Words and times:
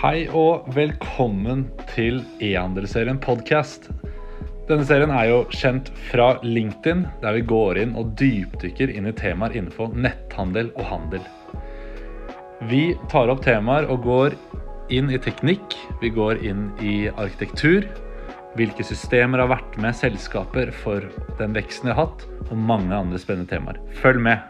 Hei 0.00 0.22
og 0.32 0.64
velkommen 0.72 1.66
til 1.90 2.22
e-handelsserien 2.40 3.18
podcast. 3.20 3.90
Denne 4.64 4.86
serien 4.88 5.10
er 5.12 5.26
jo 5.28 5.40
kjent 5.52 5.90
fra 6.06 6.30
LinkedIn, 6.40 7.02
der 7.20 7.34
vi 7.36 7.42
går 7.44 7.76
inn 7.82 7.92
og 8.00 8.14
dypdykker 8.16 8.94
inn 8.96 9.10
i 9.10 9.12
temaer 9.18 9.52
innenfor 9.58 9.92
netthandel 9.92 10.70
og 10.70 10.86
handel. 10.88 11.26
Vi 12.70 12.94
tar 13.12 13.28
opp 13.28 13.42
temaer 13.44 13.90
og 13.92 14.06
går 14.06 14.38
inn 14.88 15.12
i 15.12 15.20
teknikk, 15.20 15.76
vi 16.00 16.08
går 16.16 16.40
inn 16.48 16.70
i 16.80 16.94
arkitektur, 17.10 17.84
hvilke 18.56 18.88
systemer 18.88 19.44
har 19.44 19.52
vært 19.52 19.76
med 19.84 20.00
selskaper 20.00 20.72
for 20.80 21.04
den 21.42 21.52
veksten 21.60 21.92
de 21.92 21.98
har 21.98 22.06
hatt, 22.06 22.24
og 22.48 22.56
mange 22.56 22.96
andre 22.96 23.20
spennende 23.20 23.52
temaer. 23.52 23.84
Følg 24.00 24.24
med! 24.30 24.48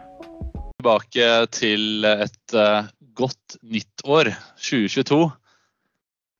Tilbake 0.79 1.29
til 1.59 2.07
et 2.07 2.55
uh, 2.55 2.87
godt 3.19 3.59
nytt 3.67 4.07
år, 4.07 4.31
2022. 4.55 5.21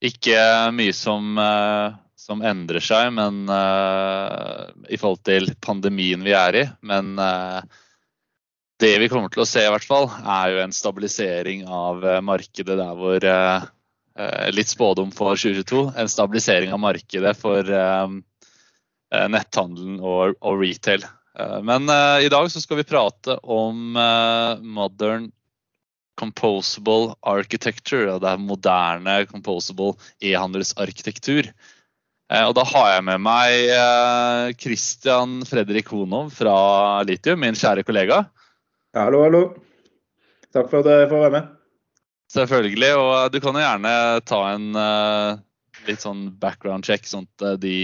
Ikke 0.01 0.37
mye 0.73 0.93
som, 0.97 1.35
uh, 1.37 1.93
som 2.17 2.41
endrer 2.45 2.81
seg 2.81 3.11
men, 3.13 3.43
uh, 3.49 4.71
i 4.89 4.97
forhold 4.97 5.21
til 5.27 5.51
pandemien 5.61 6.23
vi 6.25 6.33
er 6.37 6.57
i. 6.57 6.63
Men 6.81 7.13
det 8.81 8.95
vi 8.97 9.09
kommer 9.11 9.29
til 9.29 9.43
å 9.43 9.49
se, 9.49 9.61
i 9.61 9.69
hvert 9.69 9.85
fall, 9.85 10.09
er 10.25 10.55
jo 10.55 10.63
en 10.63 10.73
stabilisering 10.73 11.67
av 11.69 12.01
markedet 12.25 12.79
der 12.79 12.97
hvor 12.97 13.29
Litt 14.51 14.67
spådom 14.67 15.13
for 15.15 15.39
2022. 15.39 15.93
En 15.97 16.09
stabilisering 16.11 16.73
av 16.75 16.81
markedet 16.83 17.31
for 17.39 17.63
netthandelen 19.07 20.01
og, 20.03 20.35
og 20.43 20.59
retail. 20.59 21.05
Men 21.63 21.87
i 22.19 22.27
dag 22.29 22.49
så 22.51 22.59
skal 22.59 22.81
vi 22.81 22.89
prate 22.89 23.37
om 23.39 23.95
modern 23.95 25.29
composable 26.19 27.15
architecture. 27.23 28.17
Det 28.19 28.29
er 28.29 28.41
moderne 28.41 29.19
composable 29.29 29.93
e-handelsarkitektur. 30.21 31.51
Og 32.31 32.53
da 32.55 32.63
har 32.63 32.85
jeg 32.93 33.03
med 33.09 33.23
meg 33.25 34.55
Christian 34.61 35.41
Fredrik 35.43 35.89
Honov 35.91 36.29
fra 36.31 36.53
Litium, 37.03 37.41
min 37.43 37.57
kjære 37.59 37.83
kollega. 37.83 38.21
Hallo, 38.95 39.25
hallo. 39.25 39.41
Takk 40.55 40.69
for 40.71 40.79
at 40.79 40.87
jeg 40.93 41.09
får 41.11 41.25
være 41.25 41.33
med. 41.35 41.49
Selvfølgelig. 42.31 42.91
Og 43.01 43.33
du 43.33 43.41
kan 43.43 43.59
jo 43.59 43.65
gjerne 43.65 43.95
ta 44.23 44.39
en 44.53 44.69
litt 45.89 46.05
sånn 46.05 46.29
background 46.39 46.87
check, 46.87 47.03
sånn 47.09 47.27
at 47.27 47.59
de, 47.59 47.75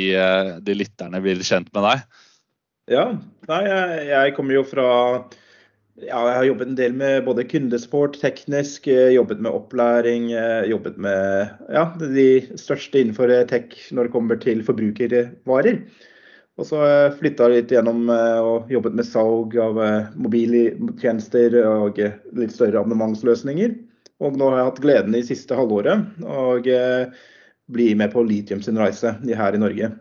de 0.64 0.78
lytterne 0.80 1.20
blir 1.23 1.44
kjent 1.44 1.67
med 1.75 1.83
deg. 1.89 2.23
Ja. 2.95 3.05
Nei, 3.52 3.61
jeg, 3.67 4.08
jeg 4.14 4.36
kommer 4.38 4.61
jo 4.61 4.64
fra 4.67 4.88
ja, 6.02 6.20
jeg 6.30 6.36
har 6.38 6.45
jobbet 6.45 6.70
en 6.70 6.78
del 6.78 6.94
med 6.98 7.26
både 7.26 7.45
kundesport, 7.50 8.20
teknisk, 8.22 8.86
jobbet 8.88 9.42
med 9.42 9.56
opplæring, 9.56 10.30
jobbet 10.70 11.00
med 11.02 11.56
ja, 11.73 11.88
de 12.02 12.28
største 12.59 13.02
innenfor 13.02 13.34
tech 13.50 13.73
når 13.92 14.08
det 14.08 14.14
kommer 14.14 14.39
til 14.42 14.62
forbrukervarer. 14.67 15.81
Og 16.58 16.66
så 16.66 16.80
har 16.81 16.94
jeg 16.94 17.17
flytta 17.20 17.50
litt 17.54 17.73
gjennom 17.73 18.08
og 18.09 18.72
jobbet 18.73 18.95
med 18.98 19.06
salg 19.06 19.58
av 19.62 19.78
mobiltjenester 20.17 21.59
og 21.62 22.00
litt 22.02 22.54
større 22.54 22.82
abonnementsløsninger. 22.82 23.76
Og 24.26 24.38
nå 24.38 24.50
har 24.50 24.61
jeg 24.61 24.70
hatt 24.72 24.82
gleden 24.86 25.17
i 25.17 25.26
siste 25.26 25.58
halvåret 25.58 26.26
å 26.26 26.48
bli 27.73 27.92
med 28.00 28.14
på 28.14 28.26
Litium 28.26 28.64
sin 28.66 28.80
reise 28.82 29.14
her 29.22 29.54
i 29.54 29.61
Norge. 29.61 29.92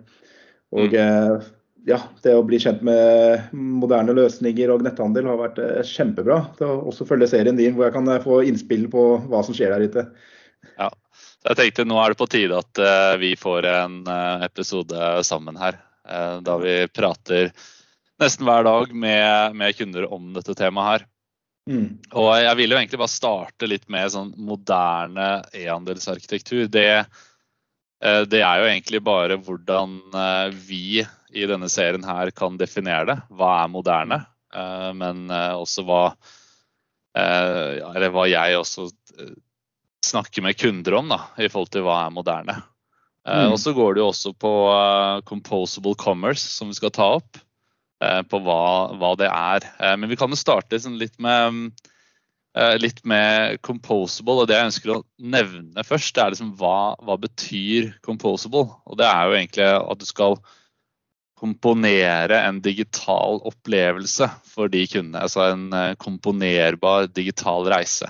Og 0.77 0.97
mm. 0.97 1.45
Ja, 1.87 2.01
det 2.25 2.35
å 2.35 2.45
bli 2.47 2.59
kjent 2.63 2.81
med 2.87 3.53
moderne 3.55 4.15
løsninger 4.17 4.73
og 4.75 4.83
netthandel 4.83 5.29
har 5.31 5.39
vært 5.39 5.61
kjempebra. 5.87 6.41
Til 6.59 6.67
å 6.67 6.81
også 6.91 7.07
følge 7.09 7.29
serien 7.31 7.59
din 7.59 7.77
hvor 7.77 7.87
jeg 7.87 7.95
kan 7.95 8.11
få 8.25 8.41
innspill 8.49 8.89
på 8.93 9.05
hva 9.31 9.43
som 9.47 9.55
skjer 9.55 9.75
der 9.75 9.87
ute. 9.87 10.07
Ja, 10.75 10.91
jeg 11.47 11.59
tenkte 11.61 11.87
nå 11.87 12.01
er 12.03 12.11
det 12.11 12.19
på 12.19 12.27
tide 12.31 12.59
at 12.59 12.81
vi 13.23 13.37
får 13.39 13.69
en 13.71 14.01
episode 14.43 15.11
sammen 15.27 15.59
her. 15.61 15.79
Da 16.43 16.57
vi 16.59 16.75
prater 16.91 17.53
nesten 18.23 18.49
hver 18.49 18.67
dag 18.67 18.91
med, 18.91 19.55
med 19.55 19.77
kunder 19.79 20.09
om 20.11 20.33
dette 20.35 20.57
temaet 20.59 20.91
her. 20.91 21.07
Mm. 21.71 21.87
Og 22.15 22.31
jeg 22.39 22.59
vil 22.61 22.73
jo 22.73 22.79
egentlig 22.79 23.01
bare 23.01 23.15
starte 23.15 23.69
litt 23.69 23.87
med 23.91 24.13
sånn 24.15 24.33
moderne 24.39 25.29
e-handelsarkitektur. 25.55 26.67
Det, 26.71 26.89
det, 28.31 28.43
er 28.43 28.63
jo 28.63 28.69
egentlig 28.71 29.03
bare 29.07 29.39
hvordan 29.43 29.99
vi 30.67 31.03
i 31.35 31.47
denne 31.49 31.69
serien 31.73 32.05
her 32.07 32.31
kan 32.37 32.59
definere 32.61 33.09
det. 33.11 33.17
Hva 33.35 33.53
er 33.63 33.73
moderne? 33.73 34.21
Men 34.97 35.27
også 35.33 35.83
hva 35.85 36.01
Eller 37.17 38.13
hva 38.15 38.27
jeg 38.31 38.57
også 38.57 38.87
snakker 40.07 40.45
med 40.45 40.57
kunder 40.61 40.99
om, 41.01 41.11
da, 41.11 41.19
i 41.43 41.49
forhold 41.51 41.73
til 41.75 41.85
hva 41.87 42.05
er 42.05 42.15
moderne. 42.15 42.61
Mm. 43.27 43.51
Og 43.51 43.59
så 43.59 43.73
går 43.75 43.97
det 43.97 44.05
jo 44.05 44.11
også 44.13 44.33
på 44.39 44.53
composable 45.27 45.97
commerce, 45.99 46.47
som 46.47 46.71
vi 46.71 46.79
skal 46.79 46.95
ta 46.95 47.09
opp 47.19 47.41
på 48.31 48.41
hva, 48.45 48.63
hva, 49.01 49.15
det 49.19 49.29
er. 49.33 49.67
Men 49.97 50.11
vi 50.13 50.19
kan 50.21 50.31
jo 50.31 50.39
starte 50.39 50.79
sånn 50.79 50.99
litt, 51.01 51.17
med, 51.23 51.73
litt 52.79 53.03
med 53.09 53.59
composable. 53.67 54.45
og 54.45 54.51
Det 54.51 54.59
jeg 54.59 54.71
ønsker 54.71 54.95
å 54.95 55.01
nevne 55.19 55.87
først, 55.87 56.15
det 56.15 56.23
er 56.23 56.37
liksom 56.37 56.55
hva, 56.61 56.95
hva 57.03 57.19
betyr 57.25 57.97
composable? 58.07 58.69
Og 58.87 59.01
Det 59.01 59.09
er 59.09 59.27
jo 59.27 59.41
egentlig 59.41 59.69
at 59.75 60.05
du 60.05 60.07
skal 60.07 60.39
komponere 61.37 62.41
en 62.49 62.63
digital 62.65 63.43
opplevelse 63.49 64.29
for 64.49 64.73
de 64.73 64.87
kundene. 64.89 65.21
Altså 65.27 65.51
en 65.51 65.97
komponerbar 66.01 67.11
digital 67.13 67.69
reise. 67.73 68.09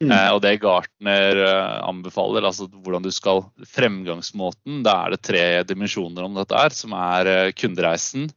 Mm. 0.00 0.14
og 0.32 0.38
det 0.40 0.54
Gartner 0.62 1.36
anbefaler, 1.84 2.46
altså 2.48 2.64
hvordan 2.72 3.04
du 3.04 3.10
skal 3.12 3.42
Fremgangsmåten, 3.68 4.78
da 4.86 4.94
er 5.02 5.12
det 5.12 5.18
tre 5.28 5.42
dimensjoner 5.68 6.24
om 6.24 6.38
dette 6.38 6.56
her, 6.56 6.72
som 6.72 6.94
er 6.96 7.50
kundereisen, 7.52 8.30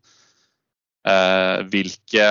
Eh, 1.03 1.57
hvilke 1.67 2.27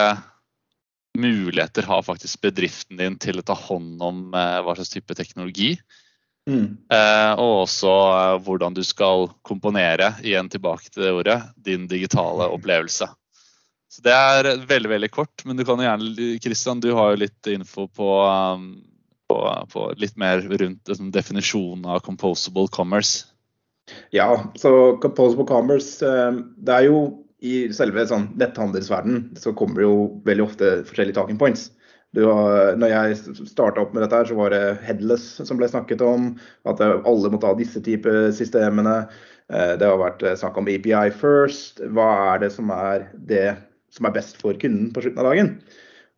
muligheter 1.20 1.84
har 1.84 2.04
faktisk 2.06 2.40
bedriften 2.46 2.96
din 3.00 3.18
til 3.20 3.40
å 3.40 3.44
ta 3.44 3.56
hånd 3.56 4.00
om 4.00 4.30
eh, 4.32 4.60
hva 4.64 4.76
slags 4.78 4.94
type 4.94 5.16
teknologi? 5.18 5.74
Mm. 6.50 6.76
Eh, 6.90 7.32
og 7.38 7.64
også 7.64 7.90
hvordan 8.42 8.74
du 8.74 8.82
skal 8.86 9.28
komponere, 9.46 10.12
igjen 10.26 10.50
tilbake 10.50 10.90
til 10.90 11.04
det 11.06 11.12
ordet, 11.14 11.38
din 11.56 11.86
digitale 11.90 12.48
opplevelse. 12.50 13.08
Så 13.92 14.02
Det 14.02 14.12
er 14.12 14.64
veldig 14.66 14.90
veldig 14.90 15.10
kort, 15.12 15.44
men 15.44 15.56
du 15.56 15.64
kan 15.68 15.78
jo 15.78 15.84
gjerne, 15.84 16.38
Christian, 16.40 16.80
du 16.80 16.94
har 16.96 17.12
jo 17.12 17.22
litt 17.26 17.50
info 17.52 17.86
på, 17.92 18.08
på, 19.28 19.36
på 19.74 19.84
litt 20.00 20.16
mer 20.16 20.40
rundt 20.40 20.88
liksom, 20.88 21.12
definisjonen 21.12 21.84
av 21.92 22.00
composable 22.00 22.70
commerce. 22.72 23.28
Ja, 24.14 24.30
så 24.56 24.96
composable 25.02 25.44
commerce, 25.44 26.00
det 26.56 26.72
er 26.72 26.88
jo 26.88 27.02
i 27.42 27.66
selve 27.74 28.04
sånn, 28.06 28.28
netthandelsverdenen 28.38 29.36
så 29.42 29.52
kommer 29.58 29.82
det 29.82 29.88
jo 29.88 29.96
veldig 30.26 30.44
ofte 30.46 30.72
forskjellige 30.86 31.18
talking 31.18 31.40
points. 31.40 31.68
Har, 32.12 32.74
når 32.76 32.90
jeg 32.92 33.36
starta 33.48 33.80
opp 33.80 33.94
med 33.96 34.02
dette, 34.04 34.18
her, 34.18 34.28
så 34.28 34.36
var 34.36 34.52
det 34.52 34.80
headless 34.84 35.24
som 35.40 35.56
ble 35.56 35.68
snakket 35.70 36.02
om. 36.04 36.34
At 36.68 36.82
alle 36.84 37.30
måtte 37.32 37.48
ha 37.48 37.56
disse 37.56 37.80
type 37.84 38.12
systemene. 38.36 39.06
Eh, 39.52 39.74
det 39.80 39.88
har 39.88 40.00
vært 40.00 40.24
snakk 40.40 40.60
om 40.60 40.68
API 40.68 41.08
first. 41.16 41.80
Hva 41.96 42.10
er 42.34 42.44
det 42.44 42.52
som 42.52 42.72
er 42.74 43.08
det 43.16 43.46
som 43.92 44.08
er 44.08 44.16
best 44.16 44.38
for 44.40 44.56
kunden 44.60 44.92
på 44.92 45.04
slutten 45.04 45.24
av 45.24 45.30
dagen? 45.32 45.54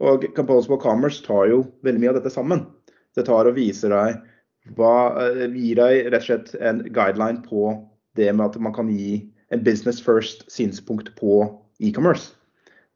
Og 0.02 0.26
Composable 0.34 0.80
Commerce 0.82 1.22
tar 1.22 1.48
jo 1.52 1.62
veldig 1.86 2.02
mye 2.02 2.14
av 2.14 2.18
dette 2.18 2.34
sammen. 2.34 2.66
Det 3.14 3.26
tar 3.28 3.46
og 3.46 3.58
viser 3.58 3.94
deg 3.94 4.18
hva, 4.74 5.20
eh, 5.20 5.46
gir 5.52 5.78
deg 5.78 6.08
rett 6.10 6.22
og 6.22 6.26
slett 6.26 6.54
en 6.60 6.82
guideline 6.90 7.44
på 7.44 7.74
det 8.16 8.32
med 8.32 8.46
at 8.46 8.60
man 8.60 8.74
kan 8.74 8.88
gi 8.88 9.30
en 9.52 9.62
business 9.62 10.00
first-synspunkt 10.00 11.14
på 11.18 11.44
e-commerce. 11.80 12.32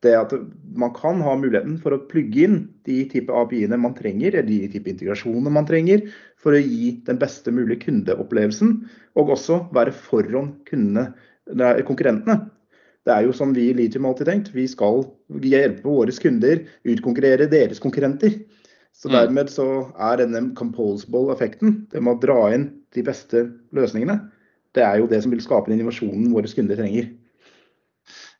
Det 0.04 0.12
at 0.14 0.30
man 0.78 0.92
kan 0.94 1.18
ha 1.26 1.32
muligheten 1.34 1.78
for 1.82 1.94
å 1.96 2.04
plugge 2.10 2.44
inn 2.46 2.58
de 2.86 3.00
type 3.10 3.34
API-ene 3.34 3.80
man 3.82 3.96
trenger, 3.98 4.36
eller 4.36 4.46
de 4.46 4.68
type 4.70 4.92
integrasjoner 4.92 5.50
man 5.54 5.66
trenger, 5.66 6.04
for 6.38 6.54
å 6.54 6.60
gi 6.62 6.92
den 7.08 7.18
beste 7.18 7.50
mulige 7.54 7.88
kundeopplevelsen, 7.88 8.76
og 9.18 9.34
også 9.34 9.64
være 9.74 9.96
foran 9.96 10.52
kundene, 10.68 11.10
konkurrentene. 11.88 12.44
Det 13.08 13.14
er 13.14 13.24
jo 13.24 13.34
som 13.34 13.54
vi 13.56 13.70
i 13.70 13.74
Litium 13.74 14.06
alltid 14.06 14.28
tenkt, 14.28 14.54
vi 14.54 14.66
skal 14.70 15.02
hjelpe 15.42 15.88
våre 15.88 16.12
kunder 16.12 16.60
utkonkurrere 16.84 17.48
deres 17.50 17.80
konkurrenter. 17.82 18.36
Så 18.94 19.08
mm. 19.08 19.14
Dermed 19.14 19.50
så 19.50 19.68
er 20.10 20.18
denne 20.20 20.42
composable-effekten, 20.58 21.86
det 21.90 22.02
med 22.02 22.18
å 22.18 22.22
dra 22.22 22.50
inn 22.54 22.68
de 22.94 23.04
beste 23.06 23.46
løsningene, 23.74 24.20
det 24.76 24.84
er 24.84 25.00
jo 25.00 25.08
det 25.10 25.22
som 25.24 25.32
vil 25.32 25.42
skape 25.42 25.70
den 25.70 25.78
innovasjonen 25.78 26.30
våre 26.34 26.50
kunder 26.52 26.78
trenger. 26.78 27.08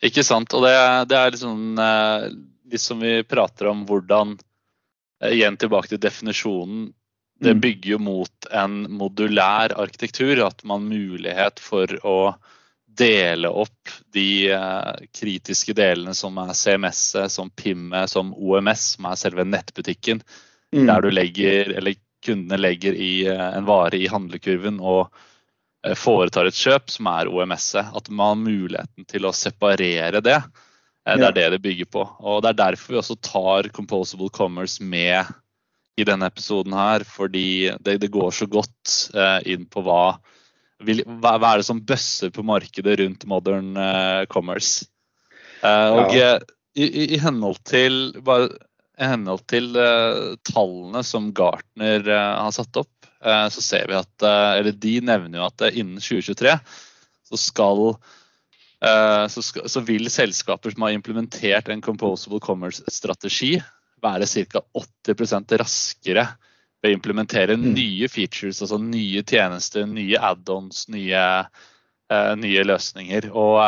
Ikke 0.05 0.23
sant. 0.27 0.55
Og 0.55 0.63
det, 0.67 0.75
det 1.11 1.19
er 1.19 1.35
liksom, 1.35 1.81
litt 2.71 2.85
som 2.85 3.01
vi 3.03 3.23
prater 3.25 3.71
om 3.73 3.85
hvordan 3.89 4.37
eh, 5.23 5.35
Igjen 5.39 5.59
tilbake 5.59 5.93
til 5.93 6.03
definisjonen. 6.03 6.89
Det 7.39 7.55
mm. 7.55 7.61
bygger 7.63 7.91
jo 7.93 7.99
mot 8.03 8.49
en 8.51 8.81
modulær 8.99 9.75
arkitektur. 9.79 10.45
At 10.47 10.65
man 10.65 10.87
har 10.87 10.99
mulighet 10.99 11.63
for 11.63 11.99
å 12.07 12.19
dele 12.99 13.51
opp 13.51 13.93
de 14.15 14.51
eh, 14.51 15.07
kritiske 15.15 15.75
delene 15.79 16.15
som 16.19 16.39
er 16.43 16.55
CMS-et, 16.57 17.33
som 17.33 17.51
PIM-et, 17.51 18.11
som 18.11 18.35
OMS, 18.35 18.93
som 18.97 19.11
er 19.11 19.21
selve 19.21 19.47
nettbutikken. 19.47 20.23
Mm. 20.75 20.87
Der 20.91 21.03
du 21.03 21.11
legger, 21.11 21.73
eller 21.79 21.99
kundene 22.25 22.59
legger 22.59 22.97
i 22.99 23.13
en 23.31 23.67
vare 23.69 23.97
i 23.97 24.09
handlekurven 24.11 24.81
og 24.83 25.15
foretar 25.97 26.49
et 26.49 26.59
kjøp, 26.59 26.91
som 26.93 27.09
er 27.11 27.31
OMS-et. 27.31 27.93
At 27.97 28.11
man 28.11 28.35
har 28.35 28.41
muligheten 28.43 29.07
til 29.09 29.29
å 29.29 29.35
separere 29.37 30.21
det. 30.25 30.41
Det 31.09 31.25
er 31.25 31.37
det 31.37 31.47
det 31.55 31.63
bygger 31.65 31.89
på. 31.89 32.05
Og 32.21 32.43
det 32.45 32.53
er 32.53 32.59
derfor 32.67 32.93
vi 32.93 33.01
også 33.01 33.17
tar 33.25 33.71
Composable 33.73 34.29
Commerce 34.35 34.85
med 34.85 35.31
i 35.99 36.05
denne 36.05 36.29
episoden 36.29 36.77
her. 36.77 37.07
Fordi 37.09 37.71
det, 37.81 37.99
det 38.03 38.13
går 38.13 38.35
så 38.37 38.49
godt 38.51 38.99
inn 39.49 39.65
på 39.71 39.87
hva, 39.87 40.19
hva, 40.85 41.35
er 41.39 41.63
det 41.63 41.69
som 41.71 41.81
bøsser 41.81 42.35
på 42.35 42.45
markedet 42.45 42.99
rundt 43.01 43.25
modern 43.31 43.73
commerce. 44.29 44.85
Og 45.65 46.15
ja. 46.15 46.37
i, 46.79 47.15
i, 47.15 47.19
henhold 47.23 47.59
til, 47.67 48.13
bare, 48.25 48.51
i 48.99 49.09
henhold 49.11 49.45
til 49.51 49.73
uh, 49.79 50.35
tallene 50.47 51.03
som 51.07 51.31
Gartner 51.37 52.05
uh, 52.07 52.45
har 52.45 52.55
satt 52.55 52.79
opp, 52.81 52.93
så 53.19 53.63
ser 53.65 53.89
vi 53.91 53.97
at 53.99 54.23
Eller 54.23 54.71
de 54.71 54.93
nevner 55.03 55.41
jo 55.41 55.47
at 55.49 55.65
innen 55.73 55.99
2023 55.99 56.53
så 57.27 57.39
skal 57.43 57.81
så, 58.79 59.43
skal, 59.43 59.65
så, 59.67 59.81
vil 59.83 60.07
selskaper 60.07 60.71
som 60.71 60.85
har 60.87 60.93
implementert 60.95 61.67
en 61.73 61.83
Composable 61.83 62.39
Commerce-strategi, 62.39 63.57
være 63.99 64.29
ca. 64.47 64.63
80 64.71 65.59
raskere 65.59 66.25
ved 66.79 66.93
å 66.93 66.95
implementere 66.95 67.57
mm. 67.59 67.67
nye 67.75 68.09
features, 68.11 68.63
altså 68.63 68.79
nye 68.79 69.25
tjenester, 69.27 69.87
nye 69.91 70.21
add-ons, 70.31 70.85
nye, 70.95 71.25
nye, 72.39 72.67
løsninger. 72.71 73.31
Og 73.35 73.59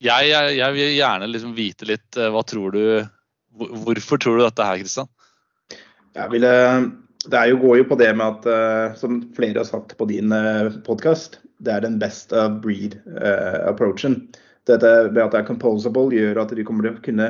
jeg, 0.00 0.28
jeg, 0.30 0.52
jeg, 0.56 0.76
vil 0.76 0.92
gjerne 0.96 1.30
liksom 1.30 1.56
vite 1.56 1.88
litt 1.88 2.18
eh, 2.18 2.30
hva 2.32 2.44
tror 2.46 2.76
du 2.76 2.84
Hvorfor 3.60 4.20
tror 4.22 4.36
du 4.38 4.44
dette 4.44 4.62
her, 4.62 4.78
Kristian? 4.78 5.08
Jeg 6.14 6.30
ville, 6.30 6.50
det 7.30 7.38
er 7.38 7.52
jo, 7.52 7.60
går 7.62 7.80
jo 7.80 7.86
på 7.90 7.98
det 8.00 8.10
med 8.18 8.26
at, 8.26 8.46
uh, 8.48 8.96
som 8.98 9.20
flere 9.36 9.60
har 9.62 9.68
sagt 9.68 9.96
på 9.98 10.06
din 10.10 10.32
eh, 10.34 10.70
podkast, 10.86 11.38
det 11.60 11.74
er 11.74 11.84
den 11.84 11.98
best 12.00 12.32
of 12.32 12.60
breed-approachen. 12.64 14.16
Uh, 14.26 14.46
Dette 14.68 14.90
med 15.10 15.22
at 15.24 15.34
det 15.34 15.40
er 15.40 15.48
composable 15.48 16.14
gjør 16.14 16.42
at 16.42 16.52
de 16.54 16.64
kommer 16.66 16.86
til 16.86 16.96
å 16.96 17.04
kunne 17.04 17.28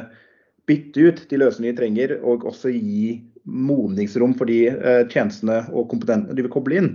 bytte 0.69 1.07
ut 1.07 1.21
de 1.31 1.39
løsningene 1.41 1.77
de 1.77 1.81
trenger, 1.81 2.15
og 2.27 2.47
også 2.49 2.73
gi 2.75 3.21
modningsrom 3.49 4.35
for 4.39 4.51
de 4.51 4.59
tjenestene 5.11 5.63
og 5.73 5.89
kompetentene 5.91 6.37
de 6.37 6.45
vil 6.45 6.53
koble 6.53 6.81
inn. 6.81 6.91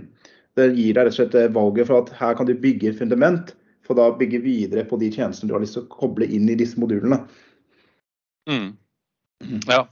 Det 0.56 0.70
gir 0.76 0.96
deg 0.96 1.08
rett 1.08 1.14
og 1.14 1.18
slett 1.18 1.54
valget 1.56 1.88
for 1.88 2.04
at 2.04 2.12
her 2.20 2.36
kan 2.38 2.48
du 2.48 2.54
bygge 2.56 2.92
et 2.92 3.00
fundament 3.00 3.52
for 3.86 3.98
da 3.98 4.10
bygge 4.18 4.42
videre 4.44 4.84
på 4.88 4.98
de 5.00 5.10
tjenestene 5.12 5.50
du 5.50 5.56
har 5.56 5.64
lyst 5.64 5.76
til 5.78 5.84
å 5.84 5.92
koble 5.92 6.28
inn 6.32 6.48
i 6.52 6.58
disse 6.58 6.78
modulene. 6.80 7.20
Mm. 8.50 8.70
Ja, 9.68 9.82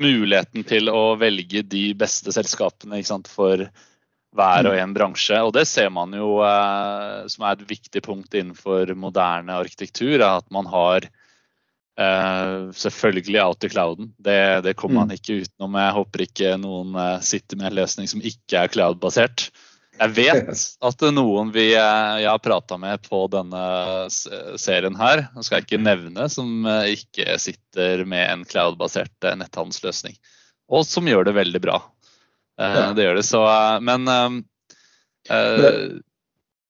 muligheten 0.00 0.64
til 0.66 0.90
å 0.90 1.14
velge 1.20 1.62
de 1.62 1.88
beste 1.98 2.32
selskapene 2.34 3.02
sant, 3.06 3.28
for 3.30 3.66
hver 4.34 4.68
og 4.68 4.78
en 4.78 4.94
bransje. 4.94 5.38
Og 5.46 5.52
det 5.54 5.66
ser 5.70 5.90
man 5.94 6.14
jo 6.16 6.38
eh, 6.44 7.26
som 7.30 7.46
er 7.46 7.56
et 7.56 7.68
viktig 7.68 8.02
punkt 8.04 8.34
innenfor 8.34 8.94
moderne 8.98 9.60
arkitektur, 9.62 10.16
er 10.18 10.40
at 10.40 10.48
man 10.54 10.66
har 10.70 11.06
eh, 11.06 12.56
selvfølgelig 12.74 13.40
out 13.44 13.66
i 13.66 13.70
clouden. 13.70 14.10
Det, 14.18 14.40
det 14.66 14.74
kommer 14.80 15.04
man 15.04 15.12
mm. 15.12 15.18
ikke 15.20 15.38
utenom. 15.44 15.78
Jeg 15.84 15.98
håper 16.00 16.26
ikke 16.26 16.56
noen 16.62 16.98
eh, 16.98 17.20
sitter 17.26 17.60
med 17.60 17.70
en 17.70 17.78
løsning 17.82 18.10
som 18.10 18.24
ikke 18.24 18.64
er 18.64 18.74
cloud-basert. 18.74 19.48
Jeg 19.94 20.10
vet 20.16 20.62
at 20.88 21.04
noen 21.14 21.50
vi, 21.54 21.68
eh, 21.78 22.14
jeg 22.24 22.28
har 22.28 22.40
prata 22.42 22.78
med 22.80 23.02
på 23.06 23.24
denne 23.30 23.62
serien 24.10 24.96
her, 24.98 25.26
skal 25.38 25.60
jeg 25.60 25.66
ikke 25.68 25.82
nevne, 25.84 26.26
som 26.32 26.66
eh, 26.66 26.94
ikke 26.96 27.36
sitter 27.42 28.02
med 28.08 28.24
en 28.26 28.42
cloud-basert 28.48 29.28
eh, 29.28 29.36
netthandelsløsning. 29.38 30.16
Og 30.74 30.82
som 30.88 31.06
gjør 31.06 31.28
det 31.28 31.36
veldig 31.36 31.62
bra. 31.62 31.78
Det 32.56 33.02
gjør 33.02 33.18
det, 33.18 33.24
så 33.26 33.40
Men 33.82 34.06
uh, 34.06 34.36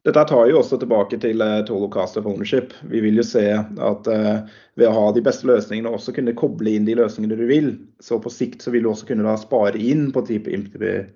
dette 0.04 0.24
tar 0.28 0.48
jo 0.50 0.58
også 0.60 0.76
tilbake 0.80 1.16
til 1.22 1.40
uh, 1.40 1.62
total 1.64 1.88
cost 1.94 2.18
of 2.20 2.26
ownership. 2.28 2.74
Vi 2.92 3.00
vil 3.00 3.16
jo 3.16 3.24
se 3.24 3.44
at 3.56 4.08
uh, 4.10 4.50
ved 4.76 4.88
å 4.90 4.92
ha 4.92 5.04
de 5.16 5.22
beste 5.24 5.48
løsningene 5.48 5.92
også 5.96 6.12
kunne 6.12 6.34
koble 6.36 6.74
inn 6.76 6.84
de 6.84 6.96
løsningene 6.98 7.38
du 7.40 7.46
vil, 7.48 7.70
så 8.04 8.18
på 8.20 8.32
sikt 8.32 8.60
så 8.64 8.74
vil 8.74 8.84
du 8.84 8.90
også 8.92 9.08
kunne 9.08 9.24
da 9.24 9.38
spare 9.40 9.80
inn 9.80 10.10
på 10.12 10.26
type 10.28 10.52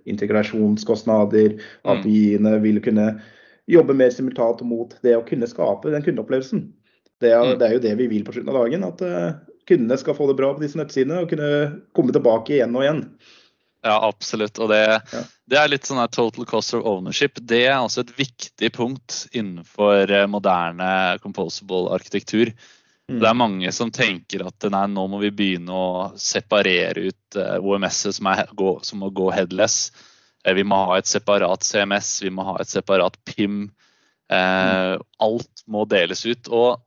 integrasjonskostnader. 0.09 1.59
At 1.85 2.01
mm. 2.01 2.07
vi 2.09 2.55
vil 2.65 2.81
kunne 2.85 3.11
jobbe 3.69 3.97
mer 3.99 4.15
simultant 4.15 4.65
mot 4.65 4.97
det 5.05 5.19
å 5.19 5.27
kunne 5.29 5.51
skape 5.51 5.93
den 5.93 6.07
kundeopplevelsen. 6.07 6.65
Det 7.21 7.35
er, 7.35 7.45
mm. 7.45 7.59
det 7.61 7.69
er 7.69 7.77
jo 7.77 7.85
det 7.85 7.95
vi 8.01 8.09
vil 8.15 8.25
på 8.25 8.33
slutten 8.39 8.55
av 8.55 8.63
dagen. 8.63 8.89
At 8.89 9.05
uh, 9.05 9.29
kundene 9.69 10.01
skal 10.01 10.17
få 10.17 10.31
det 10.31 10.39
bra 10.41 10.55
på 10.57 10.65
disse 10.65 10.81
nettsidene 10.81 11.27
og 11.27 11.35
kunne 11.35 11.53
komme 11.99 12.17
tilbake 12.17 12.57
igjen 12.57 12.73
og 12.73 12.87
igjen. 12.87 13.05
Ja, 13.83 14.09
absolutt. 14.09 14.59
Og 14.59 14.73
det, 14.73 14.83
ja. 15.13 15.21
det, 15.47 15.59
er 15.59 15.71
litt 15.71 15.87
sånn 15.87 16.01
her 16.01 16.11
total 16.11 16.47
cost 16.51 16.75
of 16.75 16.87
ownership. 16.89 17.39
Det 17.39 17.63
er 17.69 17.79
også 17.79 18.03
et 18.03 18.17
viktig 18.19 18.73
punkt 18.75 19.21
innenfor 19.31 20.11
eh, 20.11 20.27
moderne 20.31 20.91
composable 21.23 21.93
arkitektur. 21.95 22.51
Mm. 23.09 23.21
Det 23.23 23.29
er 23.29 23.39
mange 23.39 23.73
som 23.73 23.93
tenker 23.95 24.43
at 24.49 24.67
nei, 24.73 24.85
nå 24.91 25.07
må 25.09 25.21
vi 25.23 25.31
begynne 25.33 25.73
å 25.73 25.91
separere 26.19 27.07
ut 27.09 27.39
eh, 27.39 27.57
OMS-et 27.63 28.19
som, 28.19 28.33
som, 28.83 29.05
må 29.05 29.13
gå 29.15 29.31
headless. 29.33 29.93
Uh, 30.43 30.53
vi 30.59 30.67
må 30.67 30.83
ha 30.91 30.99
et 30.99 31.09
separat 31.09 31.65
CMS, 31.65 32.19
vi 32.27 32.35
må 32.35 32.45
ha 32.51 32.59
et 32.61 32.71
separat 32.71 33.15
PIM. 33.31 33.69
Eh, 34.29 34.99
mm. 34.99 35.07
Alt 35.23 35.65
må 35.71 35.87
deles 35.89 36.27
ut. 36.27 36.51
Og 36.51 36.83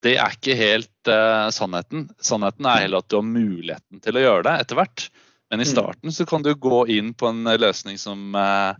det 0.00 0.14
er 0.16 0.38
ikke 0.38 0.56
helt 0.56 1.10
sannheten. 1.52 2.06
Sannheten 2.24 2.64
er 2.70 2.86
heller 2.86 3.02
at 3.02 3.10
du 3.12 3.18
har 3.18 3.26
muligheten 3.26 4.00
til 4.00 4.16
å 4.16 4.22
gjøre 4.22 4.46
det 4.46 4.54
etter 4.62 4.78
hvert. 4.78 5.10
Men 5.50 5.60
i 5.60 5.66
mm. 5.66 5.72
starten 5.72 6.12
så 6.12 6.26
kan 6.26 6.42
du 6.42 6.54
gå 6.54 6.86
inn 6.88 7.14
på 7.14 7.26
en 7.26 7.44
løsning 7.44 7.98
som, 7.98 8.34
eh, 8.34 8.74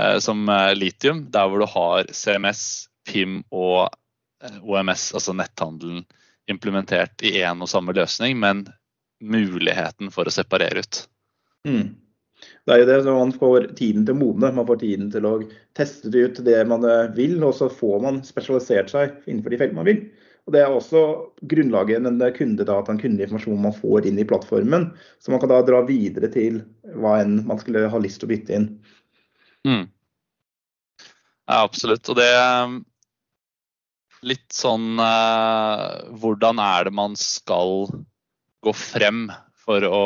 eh, 0.00 0.18
som 0.18 0.48
eh, 0.48 0.74
litium, 0.76 1.24
der 1.32 1.48
hvor 1.48 1.62
du 1.62 1.68
har 1.72 2.10
CMS, 2.12 2.88
PIM 3.08 3.40
og 3.50 3.88
OMS, 4.60 5.12
altså 5.14 5.32
netthandelen, 5.32 6.04
implementert 6.50 7.22
i 7.24 7.36
én 7.40 7.62
og 7.62 7.70
samme 7.70 7.94
løsning, 7.96 8.36
men 8.38 8.66
muligheten 9.22 10.10
for 10.12 10.28
å 10.28 10.34
separere 10.34 10.82
ut. 10.82 11.02
Mm. 11.68 11.94
Det 12.66 12.74
er 12.74 12.82
jo 12.82 12.88
det 12.88 12.96
som 13.06 13.18
Man 13.18 13.32
får 13.38 13.68
tiden 13.78 14.04
til 14.06 14.16
å 14.16 14.18
modne, 14.18 14.50
man 14.54 14.66
får 14.66 14.80
tiden 14.82 15.10
til 15.14 15.26
å 15.26 15.36
teste 15.78 16.10
ut 16.10 16.40
det 16.44 16.58
man 16.68 16.84
vil, 17.14 17.38
og 17.46 17.54
så 17.54 17.70
får 17.70 18.02
man 18.02 18.20
spesialisert 18.26 18.90
seg 18.90 19.14
innenfor 19.30 19.54
de 19.54 19.60
feltene 19.62 19.78
man 19.78 19.88
vil. 19.88 20.02
Og 20.42 20.54
Det 20.54 20.62
er 20.62 20.72
også 20.74 21.00
grunnlaget 21.46 22.02
den 22.02 22.22
kundedataen, 22.34 22.98
kundeinformasjonen 22.98 23.62
man 23.62 23.76
får 23.76 24.08
inn 24.10 24.18
i 24.18 24.26
plattformen. 24.26 24.88
Så 25.22 25.30
man 25.30 25.42
kan 25.42 25.52
da 25.52 25.60
dra 25.62 25.82
videre 25.86 26.30
til 26.34 26.64
hva 26.98 27.20
enn 27.22 27.44
man 27.46 27.60
skulle 27.62 27.86
ha 27.92 28.00
lyst 28.02 28.22
til 28.22 28.26
å 28.26 28.32
bytte 28.32 28.56
inn. 28.58 28.66
Mm. 29.68 29.84
Ja, 31.46 31.60
absolutt. 31.62 32.10
Og 32.10 32.18
det 32.18 32.30
litt 34.26 34.54
sånn 34.54 34.98
eh, 35.02 35.86
Hvordan 36.22 36.60
er 36.62 36.88
det 36.88 36.94
man 36.94 37.14
skal 37.18 37.88
gå 38.62 38.74
frem 38.78 39.26
for 39.62 39.86
å, 39.86 40.02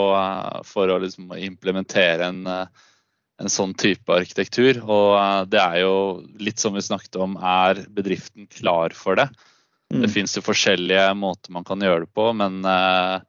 for 0.68 0.92
å 0.92 1.00
liksom 1.00 1.32
implementere 1.40 2.28
en, 2.28 2.44
en 2.46 3.52
sånn 3.52 3.72
type 3.76 4.12
arkitektur? 4.12 4.82
Og 4.84 5.10
eh, 5.16 5.42
det 5.52 5.64
er 5.64 5.82
jo 5.86 5.96
litt 6.40 6.60
som 6.60 6.76
vi 6.76 6.84
snakket 6.84 7.16
om, 7.24 7.40
er 7.40 7.86
bedriften 7.88 8.48
klar 8.52 8.96
for 8.96 9.16
det? 9.20 9.30
Mm. 9.94 10.02
Det 10.02 10.10
fins 10.10 10.36
jo 10.36 10.42
forskjellige 10.42 11.06
måter 11.18 11.54
man 11.54 11.66
kan 11.66 11.82
gjøre 11.82 12.04
det 12.06 12.12
på, 12.16 12.30
men 12.34 12.58
uh, 12.66 13.22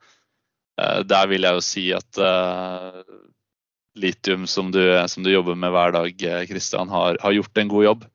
der 1.05 1.29
vil 1.29 1.45
jeg 1.45 1.57
jo 1.57 1.65
si 1.65 1.83
at 1.93 2.21
uh, 2.21 3.01
litium, 3.97 4.47
som 4.49 4.71
du, 4.73 4.81
som 5.09 5.25
du, 5.25 5.31
jobber 5.33 5.57
med 5.57 5.73
hver 5.73 5.93
dag, 5.93 6.25
Kristian, 6.49 6.89
har, 6.93 7.17
har, 7.21 7.35
gjort 7.37 7.57
en 7.57 7.71
god 7.73 7.85
jobb. 7.85 8.05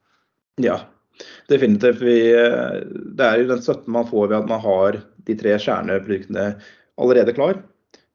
Ja, 0.62 0.78
definitivt. 1.50 2.02
Vi, 2.02 2.18
det 3.18 3.26
er 3.26 3.42
jo 3.42 3.50
den 3.50 3.62
støtten 3.62 3.94
man 3.94 4.06
får 4.10 4.28
ved 4.28 4.38
at 4.42 4.50
man 4.50 4.62
har 4.62 5.00
de 5.26 5.36
tre 5.38 5.56
kjerneproduktene 5.58 6.46
allerede 7.02 7.34
klar. 7.34 7.62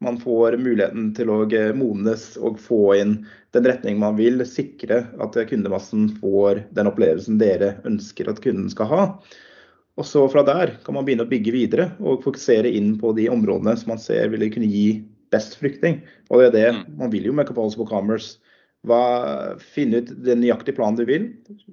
Man 0.03 0.19
får 0.21 0.59
muligheten 0.61 1.09
til 1.17 1.31
å 1.33 1.39
modnes 1.75 2.35
og 2.37 2.59
få 2.61 2.81
inn 2.99 3.15
den 3.55 3.65
retning 3.65 3.97
man 3.99 4.17
vil, 4.19 4.43
sikre 4.45 5.07
at 5.23 5.37
kundemassen 5.49 6.11
får 6.21 6.67
den 6.77 6.89
opplevelsen 6.91 7.39
dere 7.41 7.77
ønsker 7.87 8.29
at 8.29 8.41
kunden 8.43 8.69
skal 8.69 8.91
ha. 8.91 9.03
Og 9.97 10.05
så 10.05 10.23
fra 10.29 10.43
der 10.45 10.75
kan 10.85 10.93
man 10.93 11.05
begynne 11.05 11.25
å 11.25 11.29
bygge 11.29 11.53
videre 11.55 11.87
og 11.97 12.21
fokusere 12.25 12.69
inn 12.69 12.93
på 13.01 13.15
de 13.17 13.25
områdene 13.33 13.73
som 13.79 13.95
man 13.95 14.01
ser 14.01 14.29
ville 14.29 14.49
kunne 14.53 14.69
gi 14.69 14.99
best 15.33 15.57
frykting. 15.59 16.03
Og 16.29 16.41
det 16.41 16.49
er 16.49 16.53
det 16.53 16.67
mm. 16.75 16.83
man 16.99 17.11
vil 17.13 17.25
jo 17.29 17.33
med 17.35 17.49
Composable 17.49 17.87
Commerce. 17.89 18.37
Hva, 18.87 19.57
finne 19.57 20.03
ut 20.03 20.11
den 20.23 20.43
nøyaktige 20.43 20.77
planen 20.77 20.99
du 20.99 21.03
vil. 21.09 21.25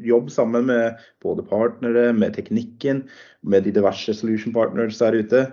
Jobb 0.03 0.33
sammen 0.33 0.71
med 0.71 0.97
både 1.23 1.45
partnere, 1.47 2.09
med 2.17 2.33
teknikken, 2.35 3.05
med 3.45 3.69
de 3.69 3.75
diverse 3.77 4.17
solution 4.17 4.57
partners 4.57 4.99
der 5.03 5.21
ute. 5.21 5.45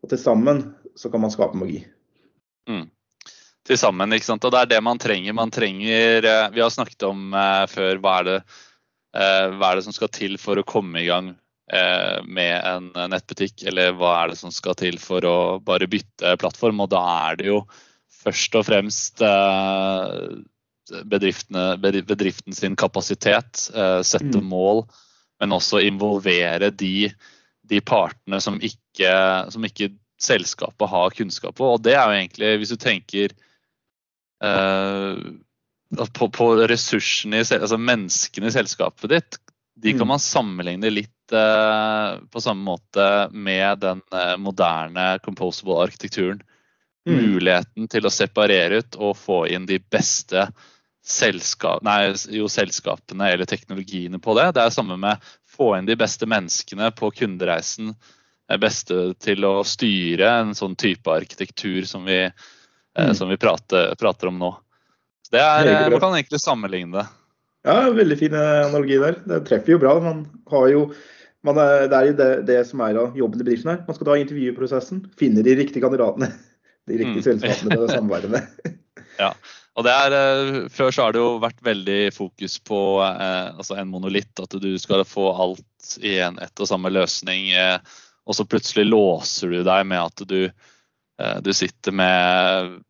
Og 0.00 0.14
til 0.14 0.22
sammen 0.22 0.62
så 0.96 1.10
kan 1.10 1.26
man 1.26 1.34
skape 1.34 1.58
magi. 1.58 1.82
Mm. 2.70 2.86
Til 3.66 3.76
sammen, 3.76 4.14
ikke 4.14 4.30
sant. 4.30 4.46
Og 4.46 4.54
det 4.54 4.62
er 4.62 4.72
det 4.76 4.82
man 4.86 5.02
trenger. 5.02 5.34
Man 5.36 5.50
trenger 5.52 6.24
eh, 6.24 6.48
Vi 6.54 6.62
har 6.62 6.70
snakket 6.72 7.10
om 7.10 7.34
uh, 7.34 7.66
før 7.68 7.98
hva 8.00 8.16
er, 8.22 8.30
det, 8.30 8.40
uh, 9.18 9.46
hva 9.58 9.74
er 9.74 9.80
det 9.80 9.88
som 9.90 9.98
skal 9.98 10.14
til 10.14 10.38
for 10.40 10.62
å 10.62 10.68
komme 10.78 11.02
i 11.02 11.10
gang 11.10 11.34
Eh, 11.34 11.49
med 11.70 12.54
en 12.66 12.88
nettbutikk, 13.12 13.62
eller 13.70 13.92
hva 13.94 14.14
er 14.18 14.32
det 14.32 14.38
som 14.40 14.50
skal 14.50 14.74
til 14.78 14.96
for 14.98 15.22
å 15.28 15.36
bare 15.62 15.86
bytte 15.90 16.32
plattform. 16.40 16.80
Og 16.82 16.90
da 16.90 17.02
er 17.30 17.38
det 17.38 17.46
jo 17.46 17.60
først 18.20 18.56
og 18.58 18.66
fremst 18.66 19.22
bedriften 21.06 22.56
sin 22.58 22.74
kapasitet, 22.74 23.68
sette 24.02 24.42
mm. 24.42 24.48
mål, 24.50 24.82
men 25.40 25.54
også 25.54 25.80
involvere 25.86 26.72
de, 26.74 27.10
de 27.70 27.80
partene 27.86 28.40
som 28.42 28.58
ikke, 28.58 29.14
som 29.54 29.64
ikke, 29.68 29.92
selskapet 30.20 30.90
har 30.92 31.14
kunnskap 31.16 31.54
på. 31.56 31.64
Og 31.64 31.80
det 31.80 31.94
er 31.96 32.04
jo 32.04 32.18
egentlig, 32.18 32.50
hvis 32.60 32.74
du 32.74 32.78
tenker 32.80 33.32
på, 34.40 36.28
på 36.28 36.48
ressursene, 36.70 37.40
altså 37.40 37.78
menneskene 37.80 38.50
i 38.50 38.54
selskapet 38.54 39.14
ditt, 39.14 39.38
de 39.80 39.94
kan 39.94 40.04
mm. 40.04 40.12
man 40.12 40.20
sammenligne 40.20 40.90
litt 40.92 41.08
eh, 41.08 41.19
på 42.30 42.40
samme 42.40 42.64
måte 42.64 43.28
med 43.32 43.78
den 43.78 44.02
eh, 44.14 44.36
moderne 44.36 45.18
composable 45.24 45.78
arkitekturen. 45.84 46.42
Mm. 47.08 47.16
Muligheten 47.16 47.88
til 47.88 48.06
å 48.06 48.12
separere 48.12 48.82
ut 48.82 48.98
og 49.00 49.16
få 49.16 49.44
inn 49.48 49.66
de 49.66 49.78
beste 49.80 50.48
selskap, 51.00 51.80
nei, 51.82 52.12
jo, 52.28 52.48
selskapene 52.52 53.30
eller 53.32 53.48
teknologiene 53.48 54.20
på 54.20 54.34
det. 54.36 54.50
Det 54.54 54.64
er 54.66 54.74
samme 54.74 54.98
med 55.00 55.30
få 55.48 55.72
inn 55.78 55.88
de 55.88 55.96
beste 55.98 56.28
menneskene 56.28 56.90
på 56.96 57.10
kundereisen. 57.22 57.94
Beste 58.60 59.12
til 59.22 59.46
å 59.46 59.60
styre 59.62 60.32
en 60.40 60.56
sånn 60.58 60.74
type 60.78 61.10
arkitektur 61.12 61.86
som 61.86 62.04
vi, 62.04 62.24
eh, 62.26 63.06
mm. 63.06 63.14
som 63.14 63.30
vi 63.30 63.38
prater, 63.40 63.94
prater 63.98 64.30
om 64.32 64.40
nå. 64.42 64.50
Det 65.30 65.40
er, 65.40 65.66
eh, 65.66 65.90
man 65.90 66.02
kan 66.02 66.16
egentlig 66.18 66.40
sammenligne 66.42 66.98
det. 66.98 67.06
Ja, 67.66 67.90
veldig 67.94 68.18
fin 68.18 68.34
eh, 68.34 68.66
analogi 68.66 68.98
der. 68.98 69.20
Det 69.24 69.44
treffer 69.46 69.76
jo 69.76 69.80
bra. 69.82 69.94
Man 70.02 70.24
har 70.50 70.68
jo, 70.72 70.84
man 71.46 71.60
er, 71.60 71.86
det 71.88 71.96
er 71.96 72.10
jo 72.10 72.16
det, 72.18 72.28
det, 72.50 72.58
som 72.68 72.82
er 72.84 72.98
av 73.00 73.16
jobben 73.16 73.40
i 73.40 73.44
bedriften 73.44 73.72
her. 73.72 73.80
Man 73.86 73.96
skal 73.96 74.10
ta 74.10 74.18
intervjuprosessen, 74.20 75.04
finne 75.20 75.44
de 75.46 75.56
riktige 75.58 75.84
kandidatene. 75.84 76.32
De 76.88 76.96
riktige 76.96 77.20
mm. 77.20 77.24
selskapene 77.26 77.76
til 77.76 77.82
å 77.84 77.88
samarbeide 77.92 78.30
med. 78.32 78.76
ja. 79.20 79.34
Og 79.78 79.84
det 79.86 79.92
er, 79.94 80.14
eh, 80.16 80.56
Før 80.72 80.90
så 80.90 81.04
har 81.04 81.14
det 81.14 81.20
jo 81.20 81.34
vært 81.42 81.60
veldig 81.62 81.98
fokus 82.16 82.56
på 82.66 82.78
eh, 83.04 83.50
altså 83.52 83.76
en 83.78 83.92
monolitt, 83.92 84.32
at 84.42 84.56
du 84.58 84.72
skal 84.80 85.04
få 85.06 85.28
alt 85.30 85.92
i 86.02 86.16
en 86.24 86.40
ett 86.42 86.60
og 86.60 86.68
samme 86.68 86.90
løsning. 86.90 87.52
Eh, 87.54 87.76
og 88.26 88.36
så 88.36 88.46
plutselig 88.48 88.88
låser 88.88 89.52
du 89.52 89.60
deg 89.66 89.86
med 89.92 90.02
at 90.02 90.24
du, 90.28 90.40
eh, 90.48 91.38
du 91.44 91.52
sitter 91.56 91.94
med 91.94 92.80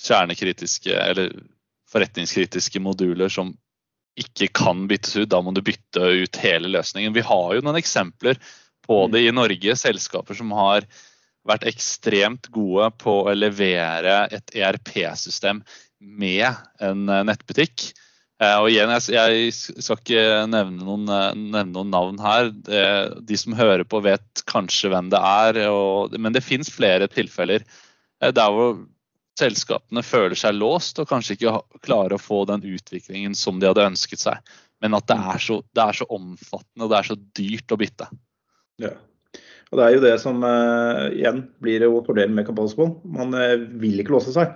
kjernekritiske 0.00 0.94
eller 0.94 1.34
forretningskritiske 1.92 2.80
moduler 2.82 3.30
som 3.30 3.52
ikke 4.20 4.50
kan 4.54 4.84
byttes 4.90 5.16
ut. 5.18 5.30
Da 5.32 5.40
må 5.42 5.54
du 5.54 5.62
bytte 5.64 6.12
ut 6.24 6.38
hele 6.42 6.70
løsningen. 6.74 7.14
Vi 7.16 7.24
har 7.26 7.56
jo 7.56 7.64
noen 7.64 7.80
eksempler 7.80 8.38
på 8.86 9.04
det 9.12 9.24
i 9.26 9.34
Norge. 9.34 9.76
Selskaper 9.80 10.38
som 10.38 10.52
har 10.56 10.86
vært 11.44 11.66
ekstremt 11.68 12.48
gode 12.54 12.88
på 13.02 13.18
å 13.26 13.34
levere 13.36 14.24
et 14.32 14.54
ERP-system 14.56 15.60
med 16.00 16.46
en 16.84 17.04
nettbutikk. 17.26 17.90
Eh, 18.42 18.56
og 18.58 18.70
igjen, 18.70 18.90
Jeg 18.90 19.52
skal 19.54 20.00
ikke 20.00 20.24
nevne 20.50 20.82
noen, 20.82 21.04
nevne 21.06 21.64
noen 21.70 21.92
navn 21.92 22.18
her. 22.22 22.50
De 23.20 23.38
som 23.38 23.56
hører 23.56 23.84
på, 23.84 24.02
vet 24.04 24.44
kanskje 24.50 24.90
hvem 24.92 25.10
det 25.12 25.20
er. 25.20 25.60
Og, 25.70 26.16
men 26.18 26.34
det 26.34 26.44
fins 26.44 26.72
flere 26.72 27.08
tilfeller 27.10 27.62
eh, 27.62 28.32
der 28.34 28.50
hvor 28.50 28.76
selskapene 29.38 30.02
føler 30.06 30.38
seg 30.38 30.56
låst 30.58 31.00
og 31.02 31.08
kanskje 31.10 31.36
ikke 31.36 31.56
klarer 31.84 32.16
å 32.16 32.22
få 32.22 32.44
den 32.50 32.62
utviklingen 32.74 33.34
som 33.38 33.58
de 33.60 33.70
hadde 33.70 33.88
ønsket 33.88 34.22
seg. 34.22 34.54
Men 34.82 34.96
at 34.98 35.08
det 35.08 35.16
er 35.16 35.42
så, 35.42 35.58
det 35.74 35.82
er 35.82 35.98
så 35.98 36.06
omfattende 36.12 36.86
og 36.86 36.92
det 36.92 37.00
er 37.00 37.10
så 37.10 37.18
dyrt 37.38 37.74
å 37.74 37.80
bytte. 37.80 38.08
Ja. 38.82 38.94
Og 39.72 39.80
Det 39.80 39.84
er 39.84 39.94
jo 39.96 40.04
det 40.04 40.14
som 40.22 40.44
uh, 40.46 41.10
igjen 41.10 41.44
blir 41.64 41.82
jo 41.86 41.98
fordelen 42.06 42.36
med 42.36 42.46
Composable. 42.46 42.92
Man 43.02 43.34
uh, 43.34 43.58
vil 43.80 43.98
ikke 44.02 44.14
låse 44.14 44.34
seg. 44.34 44.54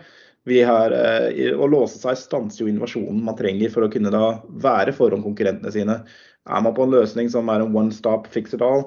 Vi 0.49 0.61
her, 0.63 0.95
uh, 0.95 1.55
Å 1.59 1.69
låse 1.71 1.99
seg 1.99 2.19
stanser 2.21 2.63
jo 2.63 2.71
innovasjonen 2.71 3.25
man 3.27 3.39
trenger 3.39 3.73
for 3.75 3.87
å 3.87 3.91
kunne 3.93 4.13
da 4.15 4.39
være 4.63 4.95
foran 4.95 5.25
konkurrentene 5.25 5.75
sine. 5.75 6.01
Er 6.49 6.63
man 6.65 6.77
på 6.77 6.87
en 6.87 6.95
løsning 6.95 7.33
som 7.33 7.51
er 7.51 7.65
en 7.65 7.75
one 7.75 7.95
stop 7.95 8.29
fix 8.31 8.55
it 8.55 8.63
all, 8.65 8.87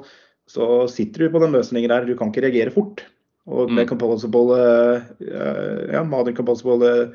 så 0.50 0.86
sitter 0.92 1.26
du 1.26 1.34
på 1.36 1.42
den 1.44 1.58
løsningen 1.58 1.92
der. 1.92 2.08
Du 2.08 2.16
kan 2.20 2.32
ikke 2.32 2.46
reagere 2.48 2.74
fort. 2.74 3.04
Og 3.50 3.72
med 3.72 3.84
mm. 3.84 3.90
composable, 3.90 4.58
ja, 5.94 6.04
modern 6.08 6.38
composable 6.38 7.12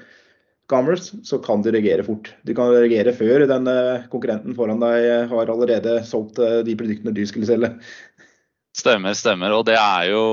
commerce 0.70 1.16
så 1.26 1.38
kan 1.42 1.62
du 1.62 1.70
reagere 1.70 2.04
fort. 2.06 2.32
Du 2.42 2.54
kan 2.58 2.72
reagere 2.74 3.14
før 3.14 3.46
den 3.46 3.70
konkurrenten 4.10 4.56
foran 4.58 4.82
deg 4.82 5.30
har 5.30 5.52
allerede 5.52 6.00
solgt 6.08 6.40
de 6.66 6.74
produktene 6.78 7.14
du 7.14 7.22
skulle 7.28 7.46
selge. 7.46 7.70
Stemmer, 8.76 9.14
stemmer. 9.16 9.54
Og 9.56 9.64
det 9.68 9.76
er 9.80 10.10
jo 10.10 10.24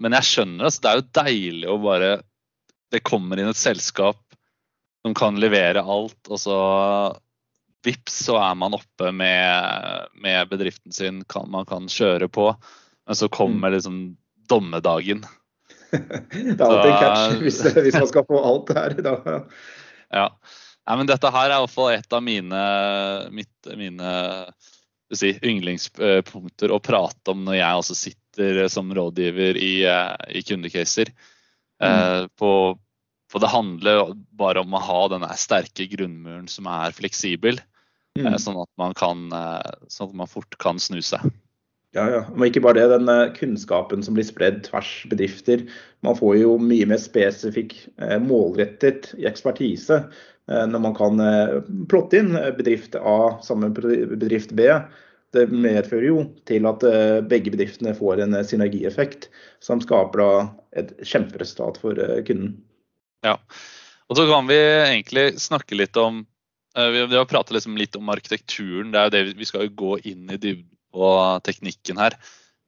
Men 0.00 0.16
jeg 0.16 0.28
skjønner 0.28 0.68
det. 0.68 0.76
Det 0.80 0.90
er 0.90 1.00
jo 1.00 1.08
deilig 1.18 1.68
å 1.68 1.80
bare 1.82 2.12
Det 2.92 3.02
kommer 3.04 3.40
inn 3.40 3.50
et 3.50 3.58
selskap 3.58 4.22
som 5.02 5.16
kan 5.18 5.34
levere 5.40 5.82
alt, 5.82 6.28
og 6.30 6.38
så 6.38 6.56
vips, 7.82 8.20
så 8.28 8.36
er 8.38 8.52
man 8.54 8.76
oppe 8.76 9.08
med, 9.10 10.12
med 10.22 10.46
bedriften 10.52 10.94
sin. 10.94 11.24
Kan, 11.26 11.48
man 11.50 11.66
kan 11.66 11.88
kjøre 11.90 12.28
på. 12.30 12.52
Men 13.08 13.18
så 13.18 13.26
kommer 13.32 13.72
mm. 13.72 13.74
liksom 13.74 13.96
dommedagen. 14.46 15.24
Det 15.92 16.56
er 16.56 16.66
alltid 16.66 16.90
en 16.90 17.00
catch 17.00 17.40
hvis, 17.42 17.60
hvis, 17.76 17.96
man 17.98 18.10
skal 18.10 18.26
få 18.28 18.42
alt 18.48 18.72
her. 18.76 18.94
Da. 19.04 19.38
Ja. 20.12 20.26
Nei, 20.88 20.96
men 20.98 21.08
dette 21.10 21.30
her 21.34 21.50
er 21.50 21.58
iallfall 21.58 21.92
et 21.94 22.16
av 22.16 22.22
mine, 22.24 22.62
mitt, 23.34 23.72
mine 23.78 24.14
si, 25.14 25.34
yndlingspunkter 25.36 26.72
å 26.74 26.80
prate 26.82 27.34
om 27.34 27.44
når 27.46 27.60
jeg 27.60 27.82
også 27.82 27.98
sitter 27.98 28.62
som 28.72 28.90
rådgiver 28.96 29.60
i, 29.60 29.74
i 29.84 30.42
kundecaser. 30.46 31.12
Mm. 31.82 32.30
På, 32.38 32.50
på 33.30 33.42
det 33.42 33.52
handler 33.52 34.14
bare 34.38 34.64
om 34.64 34.74
å 34.74 34.82
ha 34.82 35.00
denne 35.12 35.30
sterke 35.38 35.86
grunnmuren 35.92 36.48
som 36.50 36.68
er 36.72 36.96
fleksibel. 36.96 37.60
Mm. 38.18 38.34
Sånn, 38.40 38.58
at 38.60 38.70
man 38.80 38.96
kan, 38.96 39.28
sånn 39.92 40.10
at 40.10 40.18
man 40.24 40.30
fort 40.30 40.58
kan 40.62 40.80
snu 40.82 41.00
seg. 41.04 41.24
Ja, 41.92 42.06
ja. 42.08 42.20
Men 42.34 42.48
ikke 42.48 42.62
bare 42.64 42.80
det. 42.80 42.88
Den 42.94 43.08
eh, 43.12 43.30
kunnskapen 43.36 44.02
som 44.04 44.16
blir 44.16 44.24
spredd 44.24 44.62
tvers 44.64 44.90
bedrifter. 45.10 45.66
Man 46.04 46.16
får 46.16 46.38
jo 46.40 46.56
mye 46.60 46.88
mer 46.88 47.00
spesifikk, 47.00 47.76
målrettet 48.00 48.24
målrettet 48.24 49.10
ekspertise 49.28 49.98
eh, 50.00 50.64
når 50.72 50.84
man 50.88 50.96
kan 50.96 51.22
plotte 51.92 52.22
inn 52.22 52.32
bedrift 52.56 52.96
A 52.96 53.36
sammen 53.44 53.74
med 53.76 54.16
bedrift 54.16 54.56
B. 54.56 54.70
Det 55.32 55.46
medfører 55.48 56.08
jo 56.08 56.24
til 56.48 56.66
at 56.68 56.82
begge 57.24 57.52
bedriftene 57.54 57.94
får 57.96 58.20
en 58.20 58.36
synergieffekt 58.44 59.30
som 59.64 59.80
skaper 59.80 60.50
et 60.76 60.90
kjemperesultat 61.00 61.78
for 61.80 61.96
kunden. 62.28 62.58
Ja, 63.24 63.38
og 64.12 64.18
så 64.18 64.26
kan 64.28 64.50
vi 64.50 64.58
egentlig 64.58 65.30
snakke 65.40 65.78
litt 65.78 65.96
om 65.96 66.26
Vi 66.76 67.16
har 67.16 67.24
pratet 67.30 67.56
liksom 67.56 67.78
litt 67.80 67.96
om 67.96 68.12
arkitekturen. 68.12 68.92
det 68.92 69.00
er 69.00 69.08
jo 69.08 69.14
det 69.14 69.40
Vi 69.40 69.48
skal 69.48 69.72
gå 69.72 69.96
inn 70.04 70.28
i 70.28 70.36
dybden 70.36 70.68
på 70.92 71.12
teknikken 71.46 72.00
her. 72.02 72.16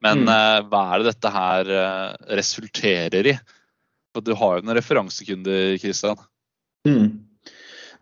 Men 0.05 0.25
mm. 0.25 0.31
uh, 0.31 0.61
hva 0.69 0.85
er 0.93 1.03
det 1.03 1.13
dette 1.13 1.33
her 1.33 1.71
uh, 1.73 2.17
resulterer 2.37 3.31
i? 3.33 3.37
For 4.15 4.25
du 4.25 4.35
har 4.39 4.59
jo 4.59 4.67
noen 4.67 4.79
referansekunder, 4.79 5.77
Kristian. 5.83 6.21
Mm. 6.89 7.07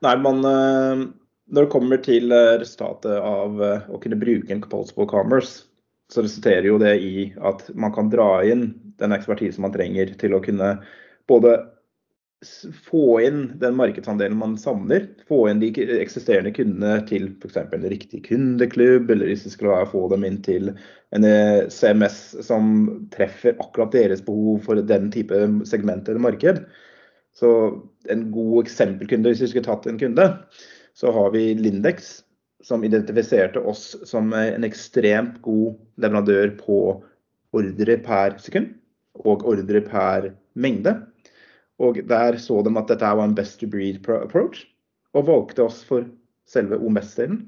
Nei, 0.02 0.14
man 0.19 0.41
uh, 0.43 1.05
Når 1.52 1.67
det 1.67 1.73
kommer 1.73 2.00
til 2.02 2.33
resultatet 2.33 3.14
av 3.19 3.61
å 3.62 4.00
kunne 4.02 4.19
bruke 4.19 4.50
en 4.50 4.62
composable 4.64 5.07
commerce, 5.11 5.67
så 6.12 6.25
resulterer 6.25 6.69
jo 6.69 6.79
det 6.81 6.97
i 7.00 7.29
at 7.41 7.64
man 7.79 7.93
kan 7.95 8.11
dra 8.12 8.43
inn 8.45 8.73
den 9.00 9.14
ekspertisen 9.17 9.64
man 9.64 9.73
trenger 9.75 10.12
til 10.21 10.37
å 10.37 10.43
kunne 10.45 10.75
både 11.31 11.55
få 12.85 13.21
inn 13.21 13.43
den 13.61 13.77
markedsandelen 13.79 14.39
man 14.39 14.57
savner. 14.59 15.07
Få 15.29 15.45
inn 15.51 15.61
de 15.63 15.71
eksisterende 16.01 16.53
kundene 16.55 17.01
til 17.09 17.29
f.eks. 17.43 17.59
en 17.63 17.87
riktig 17.93 18.25
kundeklubb, 18.27 19.11
eller 19.11 19.31
hvis 19.31 19.45
det 19.47 19.55
skulle 19.55 19.75
være 19.75 19.91
få 19.93 20.07
dem 20.13 20.27
inn 20.29 20.41
til 20.45 20.73
en 21.15 21.27
eh, 21.29 21.69
CMS 21.71 22.19
som 22.47 22.73
treffer 23.15 23.59
akkurat 23.63 23.95
deres 23.95 24.25
behov 24.25 24.63
for 24.67 24.81
den 24.81 25.11
type 25.15 25.39
segment 25.69 26.09
eller 26.09 26.25
marked. 26.25 26.65
Så 27.37 27.53
en 28.13 28.27
god 28.35 28.67
eksempelkunde, 28.67 29.33
hvis 29.33 29.45
vi 29.47 29.53
skulle 29.53 29.69
tatt 29.69 29.89
en 29.89 30.01
kunde, 30.01 30.27
så 30.99 31.13
har 31.15 31.31
vi 31.33 31.53
Lindex, 31.57 32.21
som 32.63 32.85
identifiserte 32.85 33.59
oss 33.59 33.97
som 34.07 34.33
en 34.37 34.67
ekstremt 34.67 35.41
god 35.43 35.79
leverandør 36.03 36.53
på 36.61 36.77
ordre 37.53 37.97
per 38.05 38.37
sekund 38.43 38.71
og 39.27 39.45
ordre 39.49 39.81
per 39.85 40.31
mengde. 40.55 40.95
Og 41.83 41.99
der 42.09 42.39
så 42.39 42.61
de 42.62 42.73
at 42.79 42.93
dette 42.93 43.11
var 43.19 43.27
en 43.27 43.37
best 43.37 43.59
to 43.61 43.69
breed 43.71 44.01
approach, 44.21 44.67
og 45.12 45.27
valgte 45.29 45.67
oss 45.67 45.83
for 45.85 46.07
selve 46.49 46.79
OMS-delen. 46.79 47.45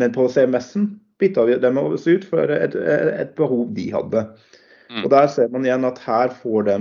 Men 0.00 0.12
på 0.14 0.26
CMS-en 0.28 0.88
bytta 1.22 1.46
vi 1.46 1.56
dem 1.62 1.78
oss 1.78 2.06
ut 2.10 2.26
for 2.26 2.50
et, 2.50 2.74
et 2.74 3.34
behov 3.38 3.68
de 3.76 3.88
hadde. 3.94 4.24
Mm. 4.90 5.04
Og 5.04 5.10
Der 5.12 5.28
ser 5.30 5.52
man 5.52 5.66
igjen 5.66 5.86
at 5.86 6.02
her 6.04 6.34
får 6.42 6.68
de 6.68 6.78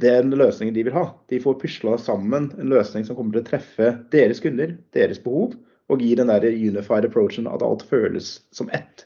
den 0.00 0.32
løsningen 0.32 0.74
de 0.74 0.86
vil 0.86 0.96
ha. 0.96 1.10
De 1.28 1.40
får 1.42 1.58
pusla 1.60 1.98
sammen 2.00 2.48
en 2.56 2.72
løsning 2.72 3.04
som 3.04 3.18
kommer 3.18 3.36
til 3.36 3.44
å 3.44 3.50
treffe 3.50 3.90
deres 4.14 4.40
kunder, 4.40 4.72
deres 4.96 5.20
behov, 5.22 5.54
og 5.90 6.00
gi 6.00 6.14
den 6.16 6.30
der 6.30 6.46
unified 6.48 7.04
approachen 7.04 7.48
at 7.50 7.64
alt 7.66 7.84
føles 7.90 8.38
som 8.56 8.70
ett. 8.72 9.04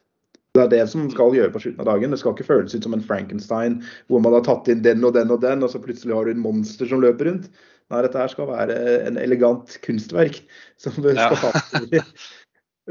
Det 0.55 0.63
er 0.63 0.71
det 0.71 0.85
som 0.87 1.09
skal 1.11 1.35
gjøre 1.35 1.51
på 1.51 1.65
slutten 1.65 1.83
av 1.83 1.89
dagen. 1.89 2.13
Det 2.15 2.21
skal 2.21 2.37
ikke 2.37 2.47
føles 2.47 2.75
ut 2.77 2.85
som 2.87 2.95
en 2.95 3.03
Frankenstein 3.03 3.81
hvor 4.07 4.23
man 4.23 4.37
har 4.37 4.45
tatt 4.47 4.69
inn 4.71 4.85
den 4.85 5.03
og 5.03 5.17
den 5.17 5.33
og 5.35 5.41
den, 5.43 5.65
og 5.67 5.73
så 5.73 5.81
plutselig 5.83 6.15
har 6.15 6.29
du 6.29 6.35
en 6.35 6.45
monster 6.45 6.87
som 6.87 7.03
løper 7.03 7.27
rundt. 7.27 7.49
Nei, 7.91 8.05
dette 8.07 8.21
her 8.21 8.31
skal 8.31 8.49
være 8.49 8.77
en 9.09 9.19
elegant 9.21 9.75
kunstverk 9.85 10.39
som 10.81 10.95
skal 10.95 11.19
ja. 11.19 11.27
ta 11.35 11.51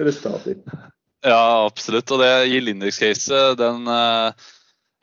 resultater. 0.04 0.60
Ja, 1.24 1.64
absolutt. 1.64 2.12
Og 2.12 2.20
det 2.20 2.34
gir 2.52 2.68
Linux-caset 2.68 3.58
den 3.62 3.88
uh, 3.88 4.36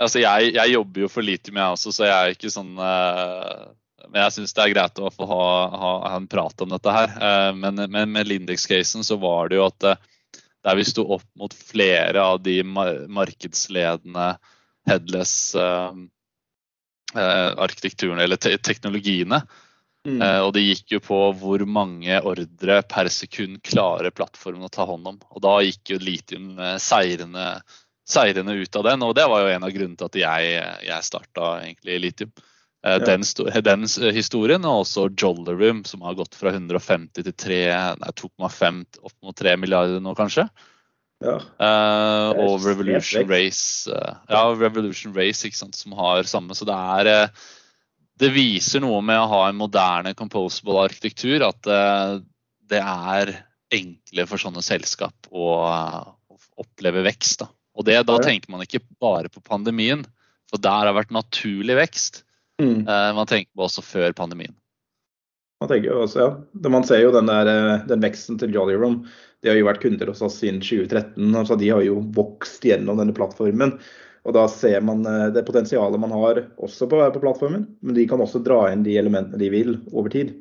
Altså, 0.00 0.23
jeg, 0.23 0.55
jeg, 0.55 0.73
jobber 0.73 1.02
jo 1.02 1.09
for 1.12 1.25
lite 1.25 1.52
med 1.52 1.61
jeg 1.61 1.76
også, 1.76 1.93
så 1.93 2.07
jeg 2.07 2.17
er 2.17 2.37
ikke 2.37 2.52
sånn 2.52 2.71
uh, 2.76 3.73
Men 4.07 4.23
jeg 4.23 4.37
syns 4.37 4.57
det 4.57 4.62
er 4.64 4.73
greit 4.73 5.00
å 5.00 5.11
få 5.12 5.29
ha, 5.29 5.43
ha, 5.73 5.90
ha, 6.07 6.14
en 6.17 6.29
prat 6.29 6.64
om 6.64 6.73
dette 6.73 6.95
her. 6.95 7.12
Uh, 7.17 7.50
men, 7.57 7.83
men, 7.88 8.12
med 8.12 8.29
Lindex-casen 8.29 9.05
så 9.05 9.17
var 9.21 9.49
det 9.49 9.61
jo 9.61 9.67
at 9.69 9.93
der 10.67 10.76
vi 10.76 10.85
sto 10.85 11.07
opp 11.17 11.26
mot 11.38 11.55
flere 11.55 12.23
av 12.23 12.43
de 12.45 12.61
markedsledende 12.64 14.35
headless 14.88 15.55
uh, 15.57 15.93
arkitekturene, 17.17 18.23
eller 18.25 18.40
te 18.40 18.57
teknologiene. 18.59 19.43
Mm. 20.09 20.21
Uh, 20.21 20.40
og 20.47 20.55
det 20.57 20.64
gikk 20.64 20.97
jo 20.97 21.02
på 21.05 21.21
hvor 21.40 21.64
mange 21.69 22.21
ordre 22.25 22.81
per 22.88 23.11
sekund 23.12 23.61
klarer 23.67 24.12
plattformen 24.12 24.69
å 24.69 24.73
ta 24.73 24.87
hånd 24.88 25.09
om. 25.14 25.19
Og 25.33 25.45
da 25.45 25.59
gikk 25.64 25.95
jo 25.95 26.00
litium 26.02 26.52
seirende, 26.81 27.49
seirende 28.09 28.57
ut 28.61 28.81
av 28.81 28.88
den, 28.90 29.05
og 29.07 29.17
det 29.17 29.26
var 29.33 29.45
jo 29.45 29.52
en 29.55 29.67
av 29.69 29.75
grunnene 29.75 30.00
til 30.00 30.11
at 30.11 30.23
jeg, 30.25 30.62
jeg 30.88 31.09
starta 31.09 31.52
egentlig 31.64 32.00
litium. 32.05 32.33
Eh. 32.87 32.99
Den, 33.05 33.25
den, 33.69 33.87
historien, 34.15 34.65
og 34.65 34.85
også 34.85 35.09
Jollerum, 35.13 35.85
som 35.89 36.05
har 36.07 36.19
gått 36.19 36.37
fra 36.39 36.53
150 36.55 37.27
til 37.27 37.33
2,5 37.35 38.85
opp 39.03 39.17
mot 39.25 39.37
3 39.37 39.57
milliarder 39.61 40.03
nå, 40.03 40.15
kanskje. 40.19 40.49
Ja. 41.21 41.37
Uh, 41.61 42.31
og 42.41 42.63
Revolution 42.65 43.27
Race, 43.29 43.85
uh, 43.93 44.23
ja, 44.31 44.41
Revolution 44.57 45.13
Race 45.13 45.45
ikke 45.45 45.59
sant, 45.59 45.77
som 45.77 45.93
har 45.99 46.25
samme. 46.29 46.57
Så 46.57 46.65
det 46.69 46.77
er 46.77 47.11
uh, 47.13 47.49
Det 48.21 48.33
viser 48.33 48.81
noe 48.81 49.03
med 49.05 49.21
å 49.21 49.29
ha 49.29 49.43
en 49.49 49.61
moderne 49.61 50.15
composable 50.17 50.81
arkitektur, 50.87 51.45
at 51.45 51.69
det 52.71 52.81
er 52.81 53.31
enklere 53.73 54.29
for 54.29 54.43
sånne 54.43 54.61
selskap 54.61 55.31
å, 55.33 55.55
å 56.29 56.37
oppleve 56.61 57.01
vekst. 57.07 57.41
Da. 57.41 57.49
Og 57.81 57.87
det, 57.89 57.97
da 58.05 58.19
tenker 58.21 58.53
man 58.53 58.61
ikke 58.67 58.83
bare 59.01 59.33
på 59.33 59.41
pandemien, 59.41 60.05
for 60.53 60.61
der 60.61 60.91
har 60.91 60.97
vært 60.99 61.15
naturlig 61.17 61.79
vekst. 61.79 62.21
Mm. 62.61 62.85
Uh, 62.85 63.11
man 63.17 63.29
tenker 63.31 63.50
på 63.57 63.67
også 63.67 63.85
før 63.85 64.12
pandemien. 64.17 64.55
Man 65.61 65.69
tenker 65.69 65.90
jo 65.90 66.02
også, 66.07 66.21
ja. 66.21 66.69
Man 66.73 66.87
ser 66.88 67.02
jo 67.02 67.11
den, 67.12 67.29
der, 67.29 67.49
eh, 67.50 67.83
den 67.88 68.00
veksten 68.00 68.38
til 68.40 68.55
Jolly 68.55 68.79
Room. 68.81 69.02
De 69.45 69.50
har 69.50 69.59
jo 69.59 69.67
vært 69.67 69.83
kunder 69.83 70.09
hos 70.09 70.23
oss 70.25 70.38
siden 70.40 70.62
2013. 70.64 71.35
altså 71.37 71.59
De 71.61 71.69
har 71.69 71.83
jo 71.85 71.99
vokst 72.17 72.64
gjennom 72.64 72.97
denne 72.97 73.12
plattformen. 73.17 73.75
Og 74.25 74.37
Da 74.37 74.47
ser 74.49 74.81
man 74.81 75.05
eh, 75.05 75.29
det 75.37 75.45
potensialet 75.45 76.00
man 76.00 76.17
har 76.17 76.40
også 76.57 76.88
på, 76.88 77.02
på 77.12 77.21
plattformen. 77.21 77.67
Men 77.85 77.99
de 77.99 78.07
kan 78.09 78.25
også 78.25 78.40
dra 78.45 78.71
inn 78.73 78.87
de 78.88 78.97
elementene 78.97 79.40
de 79.40 79.52
vil 79.52 79.76
over 79.93 80.09
tid. 80.09 80.33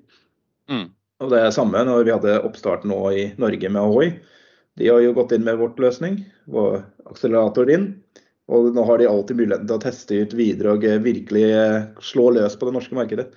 Mm. 0.71 0.88
Og 1.19 1.35
Det 1.35 1.43
er 1.43 1.51
samme 1.51 1.83
når 1.83 2.07
vi 2.07 2.15
hadde 2.15 2.39
oppstart 2.47 2.88
nå 2.88 2.99
i 3.11 3.27
Norge 3.43 3.71
med 3.75 3.81
Ahoy. 3.81 4.13
De 4.79 4.88
har 4.88 5.03
jo 5.03 5.15
gått 5.17 5.35
inn 5.35 5.43
med 5.43 5.59
vårt 5.59 5.79
løsning, 5.83 6.21
vår 6.47 6.85
akselerator 7.11 7.67
inn. 7.75 7.89
Og 8.49 8.71
nå 8.73 8.83
har 8.87 8.97
de 8.97 9.07
alltid 9.09 9.37
muligheten 9.37 9.67
til 9.69 9.77
å 9.77 9.83
teste 9.83 10.17
ut 10.23 10.33
videre 10.37 10.73
og 10.73 10.85
eh, 10.87 11.01
virkelig 11.03 11.45
eh, 11.53 11.87
slå 12.01 12.31
løs 12.37 12.57
på 12.57 12.69
det 12.69 12.75
norske 12.75 12.97
markedet. 12.97 13.27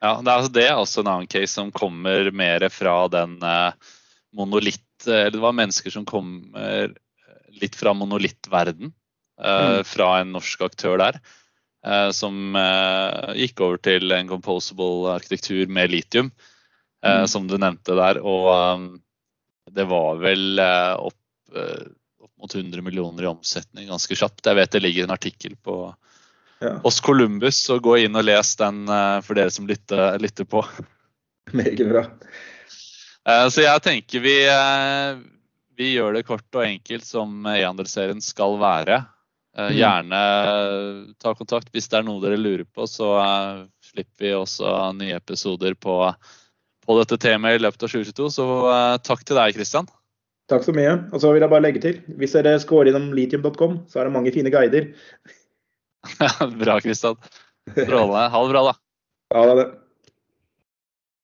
Ja, 0.00 0.16
Det 0.18 0.30
er, 0.30 0.36
altså, 0.36 0.52
det 0.56 0.64
er 0.66 0.78
også 0.80 1.02
en 1.02 1.10
annen 1.12 1.30
case 1.30 1.52
som 1.54 1.70
kommer 1.76 2.30
mer 2.34 2.64
fra 2.72 2.94
den 3.12 3.36
uh, 3.44 3.76
monolitt... 4.36 4.86
Eller 5.04 5.34
det 5.34 5.42
var 5.42 5.56
mennesker 5.56 5.92
som 5.92 6.06
kommer 6.08 6.94
litt 7.60 7.76
fra 7.76 7.92
monolittverden. 7.96 8.90
Mm. 9.40 9.84
Fra 9.88 10.08
en 10.20 10.34
norsk 10.34 10.60
aktør 10.66 10.98
der. 11.00 11.16
Som 12.12 12.52
gikk 13.32 13.62
over 13.64 13.80
til 13.80 14.12
en 14.12 14.28
composable 14.28 15.14
arkitektur 15.14 15.72
med 15.72 15.88
litium, 15.94 16.28
mm. 17.00 17.24
som 17.32 17.48
du 17.48 17.56
nevnte 17.56 17.96
der. 17.96 18.20
Og 18.20 18.84
det 19.72 19.88
var 19.88 20.20
vel 20.20 20.60
opp 20.60 21.56
mot 22.40 22.54
100 22.54 22.82
millioner 22.82 23.26
i 23.26 23.30
omsetning 23.30 23.90
ganske 23.90 24.16
kjapt. 24.16 24.46
Jeg 24.46 24.58
vet 24.58 24.72
det 24.72 24.82
ligger 24.82 25.06
en 25.06 25.14
artikkel 25.14 25.56
på 25.60 25.76
ja. 26.60 26.80
oss 26.82 27.00
Columbus, 27.00 27.62
så 27.64 27.78
gå 27.78 27.96
inn 28.04 28.16
og 28.16 28.26
les 28.26 28.54
den 28.60 28.84
eh, 28.88 29.18
for 29.24 29.38
dere 29.38 29.52
som 29.52 29.68
lytter, 29.68 30.18
lytter 30.20 30.48
på. 30.48 30.64
Meget 31.56 31.86
bra. 31.88 32.04
Eh, 33.28 33.46
så 33.52 33.64
jeg 33.64 33.84
tenker 33.84 34.24
vi, 34.24 34.36
eh, 34.48 35.22
vi 35.76 35.94
gjør 35.94 36.18
det 36.18 36.26
kort 36.28 36.58
og 36.58 36.66
enkelt 36.66 37.06
som 37.08 37.46
e-handelsserien 37.48 38.20
skal 38.24 38.60
være. 38.60 39.02
Mm. 39.58 39.72
Gjerne 39.74 40.18
ta 41.18 41.32
kontakt 41.34 41.72
hvis 41.74 41.88
det 41.90 41.96
er 41.98 42.04
noe 42.06 42.22
dere 42.22 42.36
lurer 42.38 42.62
på, 42.70 42.84
så 42.86 43.08
slipper 43.82 44.22
vi 44.22 44.30
også 44.36 44.92
nye 44.94 45.16
episoder 45.18 45.74
på, 45.74 45.96
på 46.86 46.96
dette 47.00 47.18
temaet 47.18 47.58
i 47.58 47.64
løpet 47.64 47.82
av 47.82 47.90
2022. 47.90 48.28
Så 48.36 48.46
takk 49.02 49.24
til 49.26 49.40
deg, 49.40 49.56
Kristian. 49.58 49.90
Takk 50.50 50.66
så 50.66 50.74
mye. 50.74 50.96
Og 51.14 51.22
så 51.22 51.30
vil 51.32 51.44
jeg 51.44 51.52
bare 51.52 51.64
legge 51.64 51.82
til, 51.84 52.00
hvis 52.18 52.34
dere 52.34 52.56
scorer 52.62 52.90
innom 52.90 53.12
litium.com, 53.14 53.82
så 53.90 54.00
er 54.00 54.08
det 54.08 54.14
mange 54.16 54.32
fine 54.34 54.50
guider. 54.52 54.90
bra, 56.62 56.80
Kristian. 56.82 57.18
Strålende. 57.70 58.26
Ha 58.32 58.42
det 58.42 58.54
bra, 58.54 58.64
da. 58.70 58.74
Ha 59.36 59.44
det. 59.60 59.68